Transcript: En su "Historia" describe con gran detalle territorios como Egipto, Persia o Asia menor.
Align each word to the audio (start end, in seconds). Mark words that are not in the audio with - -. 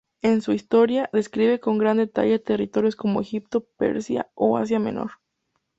En 0.23 0.41
su 0.41 0.51
"Historia" 0.53 1.11
describe 1.13 1.59
con 1.59 1.77
gran 1.77 1.97
detalle 1.97 2.39
territorios 2.39 2.95
como 2.95 3.21
Egipto, 3.21 3.67
Persia 3.77 4.31
o 4.33 4.57
Asia 4.57 4.79
menor. 4.79 5.11